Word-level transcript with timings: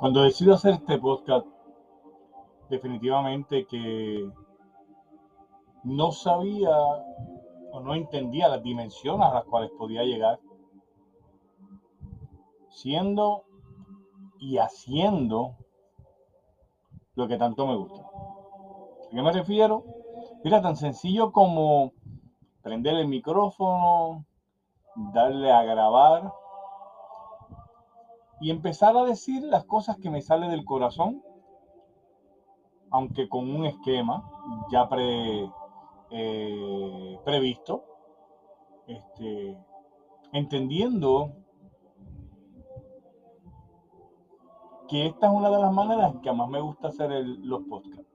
Cuando 0.00 0.22
decido 0.22 0.54
hacer 0.54 0.74
este 0.74 0.98
podcast, 0.98 1.46
definitivamente 2.70 3.66
que 3.66 4.30
no 5.84 6.10
sabía 6.10 6.70
o 7.72 7.80
no 7.80 7.94
entendía 7.94 8.48
las 8.48 8.62
dimensiones 8.62 9.26
a 9.26 9.34
las 9.34 9.44
cuales 9.44 9.70
podía 9.78 10.02
llegar, 10.02 10.40
siendo 12.70 13.44
y 14.38 14.56
haciendo 14.56 15.56
lo 17.14 17.28
que 17.28 17.36
tanto 17.36 17.66
me 17.66 17.76
gusta. 17.76 18.00
¿A 18.00 19.10
qué 19.14 19.22
me 19.22 19.32
refiero? 19.32 19.84
Mira, 20.42 20.62
tan 20.62 20.76
sencillo 20.76 21.30
como 21.30 21.92
prender 22.62 22.94
el 22.94 23.08
micrófono, 23.08 24.24
darle 25.12 25.50
a 25.50 25.62
grabar 25.62 26.32
y 28.40 28.50
empezar 28.50 28.96
a 28.96 29.04
decir 29.04 29.42
las 29.42 29.64
cosas 29.64 29.96
que 29.98 30.10
me 30.10 30.22
salen 30.22 30.50
del 30.50 30.64
corazón, 30.64 31.22
aunque 32.90 33.28
con 33.28 33.50
un 33.54 33.66
esquema 33.66 34.28
ya 34.70 34.88
pre, 34.88 35.50
eh, 36.10 37.18
previsto, 37.24 37.84
este, 38.86 39.56
entendiendo 40.32 41.32
que 44.88 45.06
esta 45.06 45.28
es 45.28 45.32
una 45.32 45.50
de 45.50 45.58
las 45.58 45.72
maneras 45.72 46.14
que 46.22 46.32
más 46.32 46.48
me 46.48 46.60
gusta 46.60 46.88
hacer 46.88 47.10
los 47.42 47.62
podcasts. 47.62 48.10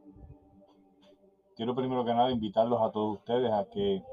Quiero 1.55 1.73
primero 1.73 2.03
que 2.03 2.13
nada 2.13 2.31
invitarlos 2.31 2.81
a 2.81 2.91
todos 2.91 3.19
ustedes 3.19 3.49
a 3.49 3.65
que 3.69 4.03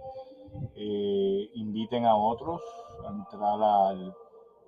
eh, 0.74 1.50
inviten 1.54 2.06
a 2.06 2.16
otros 2.16 2.60
a 3.06 3.10
entrar 3.10 3.62
al, 3.62 4.14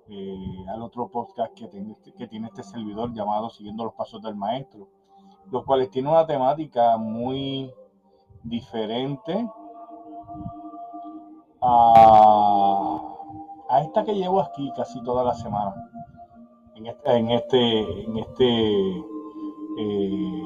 eh, 0.09 0.65
al 0.69 0.81
otro 0.81 1.07
podcast 1.09 1.53
que 1.53 1.67
tiene, 1.67 1.93
este, 1.93 2.13
que 2.13 2.27
tiene 2.27 2.47
este 2.47 2.63
servidor 2.63 3.13
llamado 3.13 3.49
Siguiendo 3.49 3.85
los 3.85 3.93
Pasos 3.93 4.21
del 4.21 4.35
Maestro, 4.35 4.87
los 5.51 5.63
cuales 5.63 5.89
tiene 5.89 6.09
una 6.09 6.25
temática 6.25 6.97
muy 6.97 7.73
diferente 8.43 9.49
a, 11.61 13.11
esta 13.81 14.03
que 14.03 14.13
llevo 14.13 14.41
aquí 14.41 14.71
casi 14.75 15.01
toda 15.03 15.23
la 15.23 15.33
semana. 15.33 15.73
En 16.75 16.87
este, 16.87 17.15
en 17.15 17.31
este, 17.31 18.03
en 18.03 18.17
este, 18.17 18.97
eh, 19.79 20.43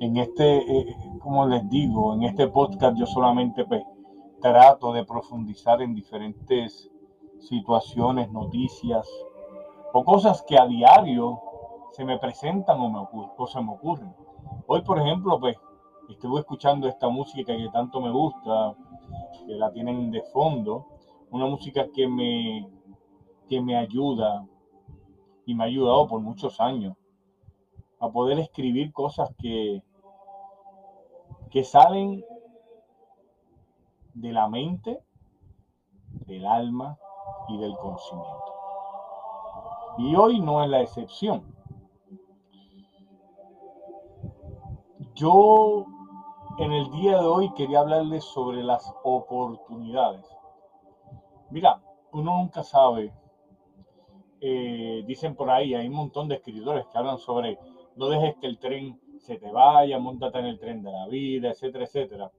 en 0.00 0.16
este 0.16 0.96
como 1.20 1.46
les 1.46 1.68
digo, 1.68 2.14
en 2.14 2.24
este 2.24 2.48
podcast 2.48 2.96
yo 2.98 3.06
solamente 3.06 3.64
pues, 3.64 3.82
trato 4.40 4.92
de 4.92 5.04
profundizar 5.04 5.80
en 5.82 5.94
diferentes 5.94 6.90
situaciones, 7.38 8.30
noticias 8.32 9.08
o 9.92 10.04
cosas 10.04 10.42
que 10.42 10.58
a 10.58 10.66
diario 10.66 11.40
se 11.92 12.04
me 12.04 12.18
presentan 12.18 12.80
o, 12.80 12.88
me 12.88 13.06
o 13.36 13.46
se 13.46 13.60
me 13.60 13.72
ocurren. 13.72 14.14
Hoy, 14.66 14.82
por 14.82 14.98
ejemplo, 14.98 15.38
pues 15.38 15.56
estuve 16.08 16.40
escuchando 16.40 16.88
esta 16.88 17.08
música 17.08 17.56
que 17.56 17.68
tanto 17.68 18.00
me 18.00 18.10
gusta, 18.10 18.74
que 19.46 19.54
la 19.54 19.70
tienen 19.72 20.10
de 20.10 20.22
fondo, 20.32 20.86
una 21.30 21.46
música 21.46 21.86
que 21.94 22.08
me, 22.08 22.68
que 23.48 23.60
me 23.60 23.76
ayuda 23.76 24.46
y 25.44 25.54
me 25.54 25.64
ha 25.64 25.66
ayudado 25.66 26.08
por 26.08 26.20
muchos 26.20 26.60
años 26.60 26.96
a 28.00 28.08
poder 28.08 28.38
escribir 28.38 28.92
cosas 28.92 29.30
que, 29.38 29.82
que 31.50 31.64
salen 31.64 32.24
de 34.14 34.32
la 34.32 34.48
mente, 34.48 35.02
del 36.26 36.46
alma 36.46 36.98
y 37.48 37.58
del 37.58 37.76
conocimiento. 37.76 38.54
Y 39.98 40.14
hoy 40.14 40.40
no 40.40 40.62
es 40.62 40.70
la 40.70 40.80
excepción. 40.80 41.54
Yo 45.14 45.86
en 46.58 46.72
el 46.72 46.90
día 46.92 47.18
de 47.18 47.26
hoy 47.26 47.52
quería 47.54 47.80
hablarles 47.80 48.24
sobre 48.24 48.62
las 48.62 48.94
oportunidades. 49.02 50.24
Mira, 51.50 51.82
uno 52.12 52.38
nunca 52.38 52.62
sabe. 52.62 53.12
Eh, 54.40 55.02
dicen 55.06 55.34
por 55.34 55.50
ahí, 55.50 55.74
hay 55.74 55.88
un 55.88 55.94
montón 55.94 56.28
de 56.28 56.36
escritores 56.36 56.86
que 56.86 56.96
hablan 56.96 57.18
sobre 57.18 57.58
no 57.96 58.08
dejes 58.08 58.36
que 58.40 58.46
el 58.46 58.58
tren 58.58 59.00
se 59.20 59.38
te 59.38 59.50
vaya, 59.50 59.98
montate 59.98 60.38
en 60.38 60.46
el 60.46 60.58
tren 60.58 60.82
de 60.82 60.90
la 60.90 61.06
vida, 61.06 61.50
etcétera, 61.50 61.84
etcétera. 61.84 62.30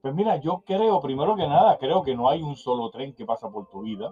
Pues 0.00 0.14
mira, 0.14 0.36
yo 0.36 0.62
creo, 0.66 1.00
primero 1.00 1.34
que 1.36 1.46
nada, 1.46 1.78
creo 1.78 2.02
que 2.02 2.14
no 2.14 2.28
hay 2.28 2.42
un 2.42 2.56
solo 2.56 2.90
tren 2.90 3.14
que 3.14 3.24
pasa 3.24 3.50
por 3.50 3.68
tu 3.68 3.82
vida. 3.82 4.10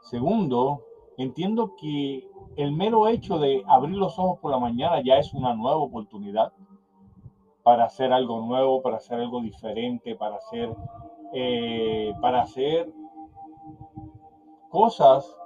Segundo, 0.00 0.82
entiendo 1.16 1.74
que 1.76 2.28
el 2.56 2.72
mero 2.72 3.08
hecho 3.08 3.38
de 3.38 3.62
abrir 3.66 3.96
los 3.96 4.18
ojos 4.18 4.38
por 4.38 4.50
la 4.50 4.58
mañana 4.58 5.02
ya 5.02 5.16
es 5.16 5.34
una 5.34 5.54
nueva 5.54 5.76
oportunidad 5.76 6.52
para 7.62 7.84
hacer 7.84 8.12
algo 8.12 8.40
nuevo, 8.40 8.82
para 8.82 8.96
hacer 8.96 9.18
algo 9.18 9.40
diferente, 9.40 10.14
para 10.14 10.36
hacer, 10.36 10.74
eh, 11.32 12.12
para 12.20 12.42
hacer 12.42 12.92
cosas 14.68 15.36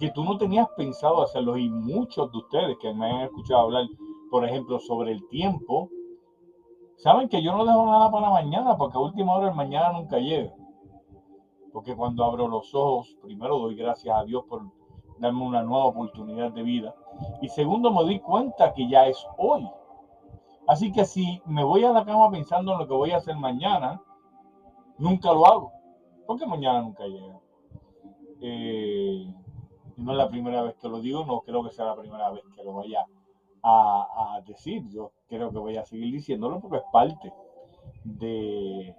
que 0.00 0.10
tú 0.10 0.24
no 0.24 0.38
tenías 0.38 0.66
pensado 0.76 1.22
hacerlo 1.22 1.58
y 1.58 1.68
muchos 1.68 2.32
de 2.32 2.38
ustedes 2.38 2.78
que 2.78 2.92
me 2.94 3.10
han 3.10 3.20
escuchado 3.26 3.60
hablar, 3.60 3.84
por 4.30 4.46
ejemplo, 4.46 4.78
sobre 4.80 5.12
el 5.12 5.28
tiempo, 5.28 5.90
saben 6.96 7.28
que 7.28 7.42
yo 7.42 7.52
no 7.52 7.66
dejo 7.66 7.84
nada 7.84 8.10
para 8.10 8.30
mañana 8.30 8.78
porque 8.78 8.96
a 8.96 9.02
última 9.02 9.36
hora 9.36 9.50
el 9.50 9.54
mañana 9.54 9.92
nunca 9.92 10.18
llega. 10.18 10.54
Porque 11.70 11.94
cuando 11.94 12.24
abro 12.24 12.48
los 12.48 12.74
ojos, 12.74 13.14
primero 13.22 13.58
doy 13.58 13.76
gracias 13.76 14.16
a 14.16 14.24
Dios 14.24 14.42
por 14.48 14.62
darme 15.18 15.44
una 15.44 15.62
nueva 15.62 15.84
oportunidad 15.84 16.50
de 16.50 16.62
vida. 16.62 16.94
Y 17.42 17.48
segundo, 17.50 17.92
me 17.92 18.02
doy 18.02 18.20
cuenta 18.20 18.72
que 18.72 18.88
ya 18.88 19.06
es 19.06 19.24
hoy. 19.36 19.68
Así 20.66 20.90
que 20.92 21.04
si 21.04 21.42
me 21.44 21.62
voy 21.62 21.84
a 21.84 21.92
la 21.92 22.06
cama 22.06 22.30
pensando 22.30 22.72
en 22.72 22.78
lo 22.78 22.88
que 22.88 22.94
voy 22.94 23.10
a 23.10 23.18
hacer 23.18 23.36
mañana, 23.36 24.02
nunca 24.96 25.30
lo 25.32 25.46
hago. 25.46 25.72
Porque 26.26 26.46
mañana 26.46 26.80
nunca 26.80 27.06
llega. 27.06 27.38
Eh, 28.40 29.26
no 30.00 30.12
es 30.12 30.18
la 30.18 30.28
primera 30.28 30.62
vez 30.62 30.74
que 30.76 30.88
lo 30.88 31.00
digo, 31.00 31.24
no 31.24 31.40
creo 31.40 31.62
que 31.62 31.70
sea 31.70 31.86
la 31.86 31.96
primera 31.96 32.30
vez 32.30 32.42
que 32.54 32.64
lo 32.64 32.74
vaya 32.74 33.06
a, 33.62 34.34
a 34.36 34.40
decir. 34.42 34.88
Yo 34.90 35.12
creo 35.28 35.50
que 35.50 35.58
voy 35.58 35.76
a 35.76 35.84
seguir 35.84 36.12
diciéndolo 36.12 36.60
porque 36.60 36.78
es 36.78 36.84
parte 36.92 37.32
de, 38.04 38.94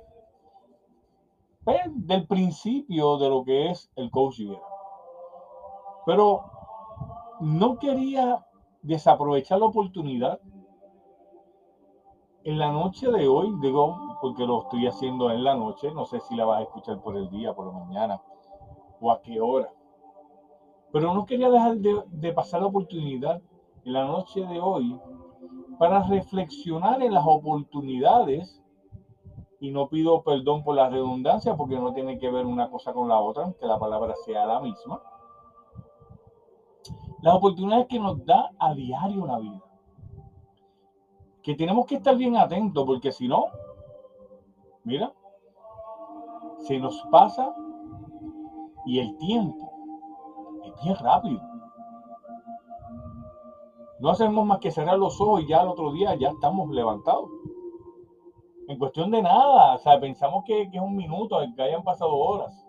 pues, 1.63 1.81
del 1.85 2.27
principio 2.27 3.17
de 3.17 3.29
lo 3.29 3.43
que 3.43 3.71
es 3.71 3.91
el 3.95 4.09
coaching. 4.11 4.55
Pero 6.05 6.43
no 7.39 7.77
quería 7.77 8.45
desaprovechar 8.81 9.59
la 9.59 9.65
oportunidad 9.65 10.39
en 12.43 12.57
la 12.57 12.71
noche 12.71 13.11
de 13.11 13.27
hoy, 13.27 13.53
digo, 13.61 14.17
porque 14.19 14.45
lo 14.45 14.63
estoy 14.63 14.87
haciendo 14.87 15.29
en 15.29 15.43
la 15.43 15.55
noche, 15.55 15.91
no 15.91 16.05
sé 16.05 16.19
si 16.21 16.35
la 16.35 16.45
vas 16.45 16.59
a 16.59 16.63
escuchar 16.63 17.01
por 17.01 17.15
el 17.15 17.29
día, 17.29 17.53
por 17.53 17.67
la 17.67 17.73
mañana 17.73 18.21
o 18.99 19.11
a 19.11 19.21
qué 19.21 19.39
hora. 19.39 19.71
Pero 20.91 21.13
no 21.13 21.25
quería 21.25 21.49
dejar 21.49 21.77
de, 21.77 22.33
pasar 22.33 22.61
la 22.61 22.67
oportunidad 22.67 23.41
en 23.85 23.93
la 23.93 24.05
noche 24.05 24.45
de 24.45 24.59
hoy 24.59 24.99
para 25.79 26.03
reflexionar 26.03 27.01
en 27.01 27.13
las 27.13 27.23
oportunidades 27.25 28.61
y 29.59 29.71
no 29.71 29.87
pido 29.87 30.21
perdón 30.23 30.63
por 30.63 30.75
la 30.75 30.89
redundancia 30.89 31.55
porque 31.55 31.79
no 31.79 31.93
tiene 31.93 32.17
que 32.17 32.29
ver 32.29 32.45
una 32.45 32.69
cosa 32.69 32.93
con 32.93 33.07
la 33.07 33.19
otra, 33.19 33.43
aunque 33.43 33.65
la 33.65 33.79
palabra 33.79 34.15
sea 34.25 34.45
la 34.45 34.59
misma. 34.59 35.01
Las 37.21 37.35
oportunidades 37.35 37.87
que 37.87 37.99
nos 37.99 38.25
da 38.25 38.51
a 38.59 38.73
diario 38.73 39.25
la 39.25 39.39
vida. 39.39 39.63
Que 41.43 41.55
tenemos 41.55 41.85
que 41.85 41.95
estar 41.95 42.15
bien 42.15 42.35
atentos 42.35 42.85
porque 42.85 43.11
si 43.11 43.27
no, 43.27 43.45
mira, 44.83 45.13
se 46.57 46.79
nos 46.79 47.01
pasa 47.11 47.55
y 48.85 48.99
el 48.99 49.15
tiempo 49.17 49.70
bien 50.83 50.95
rápido. 50.95 51.41
No 53.99 54.09
hacemos 54.09 54.45
más 54.45 54.59
que 54.59 54.71
cerrar 54.71 54.97
los 54.97 55.19
ojos 55.21 55.43
y 55.43 55.47
ya 55.47 55.61
al 55.61 55.69
otro 55.69 55.91
día 55.91 56.15
ya 56.15 56.29
estamos 56.29 56.69
levantados. 56.71 57.29
En 58.67 58.79
cuestión 58.79 59.11
de 59.11 59.21
nada, 59.21 59.75
o 59.75 59.77
sea, 59.79 59.99
pensamos 59.99 60.43
que, 60.45 60.69
que 60.71 60.77
es 60.77 60.83
un 60.83 60.95
minuto, 60.95 61.37
que 61.55 61.61
hayan 61.61 61.83
pasado 61.83 62.15
horas. 62.15 62.65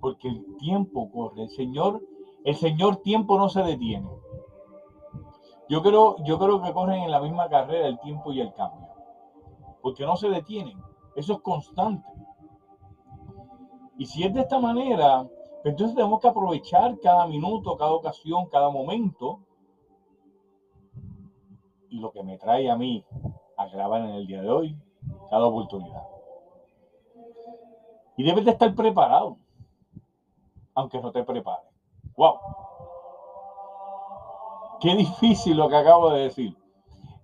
Porque 0.00 0.28
el 0.28 0.56
tiempo 0.56 1.10
corre. 1.12 1.42
El 1.42 1.50
Señor, 1.50 2.02
el 2.44 2.56
Señor 2.56 2.96
tiempo 2.96 3.38
no 3.38 3.48
se 3.48 3.62
detiene. 3.62 4.08
Yo 5.68 5.82
creo, 5.82 6.16
yo 6.24 6.38
creo 6.38 6.60
que 6.60 6.72
corren 6.72 7.02
en 7.02 7.10
la 7.12 7.20
misma 7.20 7.48
carrera 7.48 7.86
el 7.86 8.00
tiempo 8.00 8.32
y 8.32 8.40
el 8.40 8.52
cambio. 8.54 8.88
Porque 9.82 10.04
no 10.04 10.16
se 10.16 10.28
detienen. 10.28 10.76
Eso 11.14 11.34
es 11.34 11.40
constante. 11.40 12.08
Y 13.96 14.06
si 14.06 14.24
es 14.24 14.34
de 14.34 14.40
esta 14.40 14.58
manera, 14.58 15.28
entonces 15.64 15.94
tenemos 15.94 16.20
que 16.20 16.28
aprovechar 16.28 16.98
cada 17.00 17.26
minuto, 17.26 17.76
cada 17.76 17.92
ocasión, 17.92 18.46
cada 18.46 18.70
momento. 18.70 19.40
Y 21.90 21.98
lo 21.98 22.10
que 22.10 22.22
me 22.22 22.38
trae 22.38 22.70
a 22.70 22.76
mí 22.76 23.04
a 23.56 23.66
grabar 23.66 24.02
en 24.02 24.10
el 24.10 24.26
día 24.26 24.40
de 24.40 24.50
hoy, 24.50 24.76
cada 25.28 25.46
oportunidad. 25.46 26.02
Y 28.16 28.22
debes 28.22 28.44
de 28.44 28.52
estar 28.52 28.74
preparado, 28.74 29.36
aunque 30.74 31.00
no 31.00 31.12
te 31.12 31.24
prepares. 31.24 31.68
¡Wow! 32.16 32.38
Qué 34.80 34.94
difícil 34.94 35.58
lo 35.58 35.68
que 35.68 35.76
acabo 35.76 36.10
de 36.10 36.22
decir. 36.22 36.56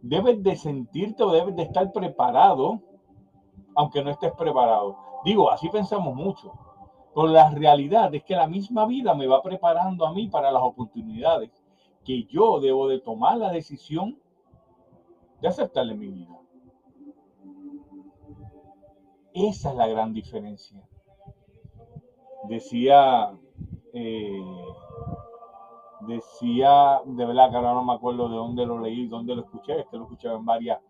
Debes 0.02 0.42
de 0.42 0.56
sentirte 0.56 1.22
o 1.22 1.30
debes 1.30 1.56
de 1.56 1.62
estar 1.62 1.90
preparado, 1.90 2.80
aunque 3.74 4.02
no 4.02 4.10
estés 4.10 4.32
preparado. 4.32 4.96
Digo, 5.24 5.50
así 5.50 5.68
pensamos 5.70 6.14
mucho. 6.14 6.52
Pero 7.16 7.28
la 7.28 7.48
realidad 7.48 8.14
es 8.14 8.24
que 8.24 8.36
la 8.36 8.46
misma 8.46 8.84
vida 8.84 9.14
me 9.14 9.26
va 9.26 9.42
preparando 9.42 10.06
a 10.06 10.12
mí 10.12 10.28
para 10.28 10.52
las 10.52 10.62
oportunidades 10.62 11.50
que 12.04 12.24
yo 12.24 12.60
debo 12.60 12.88
de 12.88 13.00
tomar 13.00 13.38
la 13.38 13.50
decisión 13.50 14.18
de 15.40 15.48
aceptarle 15.48 15.94
mi 15.94 16.08
vida. 16.08 16.38
Esa 19.32 19.70
es 19.70 19.76
la 19.76 19.86
gran 19.86 20.12
diferencia. 20.12 20.78
Decía, 22.50 23.32
eh, 23.94 24.66
decía, 26.00 27.00
de 27.06 27.24
verdad 27.24 27.48
que 27.48 27.56
ahora 27.56 27.72
no 27.72 27.82
me 27.82 27.94
acuerdo 27.94 28.28
de 28.28 28.36
dónde 28.36 28.66
lo 28.66 28.78
leí, 28.78 29.06
dónde 29.06 29.34
lo 29.34 29.40
escuché, 29.40 29.80
es 29.80 29.86
que 29.86 29.96
lo 29.96 30.02
escuché 30.02 30.28
en 30.28 30.44
varias, 30.44 30.80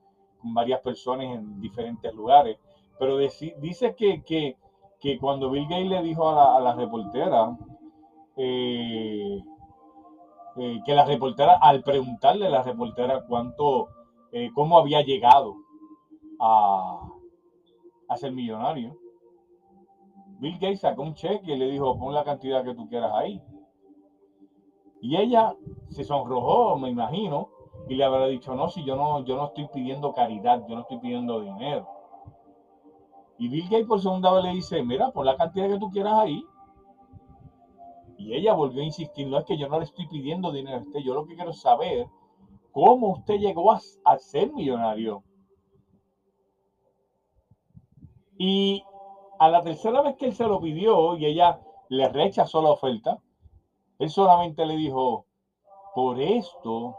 varias 0.42 0.80
personas 0.80 1.26
en 1.26 1.60
diferentes 1.60 2.12
lugares, 2.12 2.58
pero 2.98 3.16
dice 3.16 3.94
que, 3.96 4.24
que 4.24 4.56
que 5.00 5.18
cuando 5.18 5.50
Bill 5.50 5.68
Gates 5.68 5.88
le 5.88 6.02
dijo 6.02 6.28
a 6.28 6.60
la, 6.60 6.74
reportera, 6.74 7.56
eh, 8.36 9.42
eh, 10.56 10.80
que 10.84 10.94
la 10.94 11.04
reportera, 11.04 11.58
al 11.60 11.82
preguntarle 11.82 12.46
a 12.46 12.50
la 12.50 12.62
reportera 12.62 13.24
cuánto, 13.26 13.88
eh, 14.32 14.50
cómo 14.54 14.78
había 14.78 15.02
llegado 15.02 15.54
a, 16.40 17.08
a 18.08 18.16
ser 18.16 18.32
millonario, 18.32 18.96
Bill 20.38 20.58
Gates 20.58 20.80
sacó 20.80 21.02
un 21.02 21.14
cheque 21.14 21.52
y 21.52 21.56
le 21.56 21.70
dijo, 21.70 21.98
pon 21.98 22.14
la 22.14 22.24
cantidad 22.24 22.64
que 22.64 22.74
tú 22.74 22.88
quieras 22.88 23.12
ahí. 23.14 23.40
Y 25.00 25.16
ella 25.16 25.54
se 25.88 26.04
sonrojó, 26.04 26.76
me 26.78 26.90
imagino, 26.90 27.48
y 27.88 27.94
le 27.94 28.04
habrá 28.04 28.26
dicho, 28.26 28.54
no, 28.54 28.68
si 28.68 28.84
yo 28.84 28.96
no, 28.96 29.24
yo 29.24 29.36
no 29.36 29.46
estoy 29.46 29.68
pidiendo 29.72 30.12
caridad, 30.12 30.64
yo 30.68 30.74
no 30.74 30.82
estoy 30.82 30.98
pidiendo 30.98 31.40
dinero. 31.40 31.86
Y 33.38 33.48
Bill 33.48 33.68
Gates 33.68 33.86
por 33.86 34.00
segunda 34.00 34.32
vez 34.32 34.44
le 34.44 34.50
dice, 34.50 34.82
mira, 34.82 35.10
pon 35.10 35.26
la 35.26 35.36
cantidad 35.36 35.68
que 35.68 35.78
tú 35.78 35.90
quieras 35.90 36.14
ahí. 36.14 36.44
Y 38.18 38.34
ella 38.34 38.54
volvió 38.54 38.82
a 38.82 38.86
insistir, 38.86 39.26
no 39.26 39.38
es 39.38 39.44
que 39.44 39.58
yo 39.58 39.68
no 39.68 39.78
le 39.78 39.84
estoy 39.84 40.06
pidiendo 40.08 40.50
dinero 40.50 40.78
a 40.78 40.80
usted, 40.80 41.00
yo 41.00 41.14
lo 41.14 41.26
que 41.26 41.34
quiero 41.34 41.52
saber, 41.52 42.06
cómo 42.72 43.08
usted 43.08 43.34
llegó 43.34 43.72
a, 43.72 44.18
ser 44.18 44.52
millonario. 44.52 45.22
Y 48.38 48.82
a 49.38 49.48
la 49.48 49.62
tercera 49.62 50.00
vez 50.00 50.16
que 50.16 50.26
él 50.26 50.34
se 50.34 50.44
lo 50.44 50.60
pidió 50.60 51.16
y 51.16 51.26
ella 51.26 51.60
le 51.88 52.08
rechazó 52.08 52.62
la 52.62 52.70
oferta, 52.70 53.18
él 53.98 54.08
solamente 54.08 54.64
le 54.64 54.76
dijo, 54.76 55.26
por 55.94 56.20
esto 56.20 56.96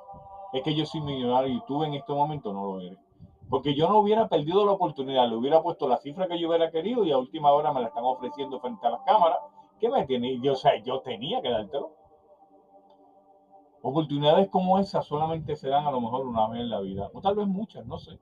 es 0.54 0.62
que 0.64 0.76
yo 0.76 0.86
soy 0.86 1.02
millonario 1.02 1.54
y 1.54 1.66
tú 1.66 1.84
en 1.84 1.96
este 1.96 2.14
momento 2.14 2.54
no 2.54 2.66
lo 2.66 2.82
eres. 2.82 3.07
Porque 3.50 3.76
yo 3.76 3.88
no 3.88 4.00
hubiera 4.00 4.28
perdido 4.28 4.66
la 4.66 4.74
oportunidad, 4.74 5.30
le 5.30 5.36
hubiera 5.36 5.62
puesto 5.62 5.88
la 5.88 5.98
cifra 5.98 6.28
que 6.28 6.40
yo 6.40 6.50
hubiera 6.50 6.70
querido 6.70 7.06
y 7.06 7.12
a 7.12 7.18
última 7.18 7.52
hora 7.52 7.72
me 7.72 7.82
la 7.82 7.88
están 7.88 8.04
ofreciendo 8.04 8.60
frente 8.60 8.86
a 8.86 8.92
las 8.92 9.02
cámaras. 9.02 9.40
¿Qué 9.80 9.90
me 9.90 10.06
tiene? 10.06 10.40
Yo, 10.42 10.54
o 10.54 10.56
sea, 10.56 10.76
yo 10.84 11.00
tenía 11.02 11.42
que 11.42 11.50
dártelo. 11.50 11.92
Oportunidades 13.82 14.50
como 14.50 14.80
esas 14.80 15.06
solamente 15.06 15.56
se 15.56 15.70
dan 15.70 15.86
a 15.86 15.92
lo 15.92 16.02
mejor 16.02 16.26
una 16.26 16.50
vez 16.50 16.62
en 16.62 16.70
la 16.70 16.82
vida, 16.82 17.10
o 17.14 17.22
tal 17.22 17.36
vez 17.36 17.48
muchas, 17.48 17.86
no 17.86 17.98
sé. 17.98 18.20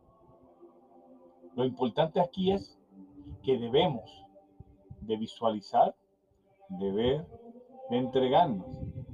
Lo 1.55 1.65
importante 1.65 2.19
aquí 2.19 2.51
es 2.51 2.77
que 3.41 3.57
debemos 3.57 4.25
de 5.01 5.15
visualizar, 5.15 5.95
de 6.69 6.91
ver, 6.91 7.27
de 7.89 7.97
entregarnos 7.97 8.67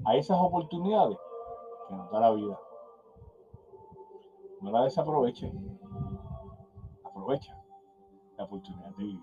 a 0.06 0.16
esas 0.16 0.38
oportunidades 0.40 1.18
que 1.88 1.96
nos 1.96 2.12
da 2.12 2.20
la 2.20 2.32
vida. 2.32 2.60
No 4.62 4.72
la 4.72 4.84
desaprovechen 4.84 5.52
aprovecha 7.04 7.58
la 8.38 8.44
oportunidad 8.44 8.92
de 8.98 9.04
vivir. 9.04 9.20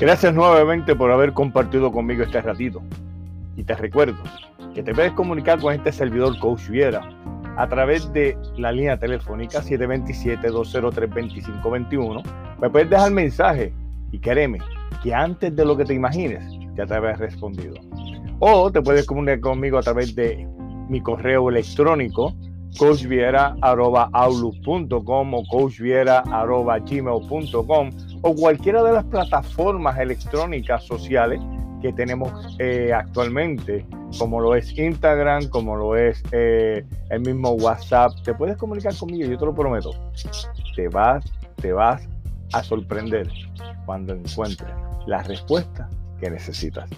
Gracias 0.00 0.34
nuevamente 0.34 0.94
por 0.94 1.10
haber 1.10 1.32
compartido 1.32 1.90
conmigo 1.90 2.22
este 2.22 2.40
ratito. 2.40 2.80
Y 3.56 3.64
te 3.64 3.74
recuerdo 3.74 4.22
que 4.74 4.82
te 4.82 4.94
puedes 4.94 5.12
comunicar 5.12 5.60
con 5.60 5.74
este 5.74 5.90
servidor 5.90 6.38
Coach 6.38 6.68
Viera 6.68 7.00
a 7.56 7.68
través 7.68 8.12
de 8.12 8.38
la 8.56 8.70
línea 8.70 8.96
telefónica 8.98 9.60
727-203-2521. 9.60 12.22
Me 12.60 12.70
puedes 12.70 12.90
dejar 12.90 13.10
mensaje 13.10 13.74
y 14.12 14.20
créeme 14.20 14.60
que 15.02 15.12
antes 15.14 15.54
de 15.54 15.64
lo 15.64 15.76
que 15.76 15.84
te 15.84 15.94
imagines 15.94 16.44
ya 16.76 16.86
te 16.86 16.94
habré 16.94 17.14
respondido. 17.14 17.74
O 18.40 18.70
te 18.70 18.82
puedes 18.82 19.06
comunicar 19.06 19.40
conmigo 19.40 19.78
a 19.78 19.82
través 19.82 20.14
de 20.14 20.46
mi 20.88 21.00
correo 21.00 21.48
electrónico 21.48 22.34
coachviera.outlook.com 22.78 25.34
o 25.34 25.44
coachviera.gmail.com 25.46 27.90
o 28.22 28.34
cualquiera 28.34 28.82
de 28.82 28.92
las 28.92 29.04
plataformas 29.04 29.98
electrónicas 29.98 30.84
sociales 30.84 31.40
que 31.80 31.92
tenemos 31.92 32.56
eh, 32.58 32.92
actualmente, 32.92 33.86
como 34.18 34.40
lo 34.40 34.54
es 34.54 34.76
Instagram, 34.76 35.48
como 35.50 35.76
lo 35.76 35.96
es 35.96 36.20
eh, 36.32 36.84
el 37.10 37.20
mismo 37.20 37.50
WhatsApp. 37.50 38.12
Te 38.24 38.34
puedes 38.34 38.56
comunicar 38.56 38.96
conmigo, 38.96 39.30
yo 39.30 39.38
te 39.38 39.44
lo 39.44 39.54
prometo. 39.54 39.90
Te 40.74 40.88
vas, 40.88 41.24
te 41.60 41.72
vas 41.72 42.08
a 42.54 42.62
sorprender 42.62 43.28
cuando 43.84 44.14
encuentres 44.14 44.70
la 45.06 45.22
respuesta 45.22 45.88
necesitas. 46.30 46.88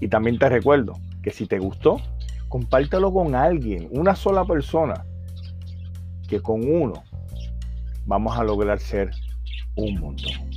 Y 0.00 0.08
también 0.08 0.38
te 0.38 0.48
recuerdo 0.48 0.94
que 1.22 1.30
si 1.30 1.46
te 1.46 1.58
gustó, 1.58 1.96
compártelo 2.48 3.12
con 3.12 3.34
alguien, 3.34 3.88
una 3.90 4.14
sola 4.14 4.44
persona, 4.44 5.04
que 6.28 6.40
con 6.40 6.64
uno 6.64 7.02
vamos 8.06 8.38
a 8.38 8.44
lograr 8.44 8.78
ser 8.78 9.10
un 9.76 9.98
montón. 9.98 10.53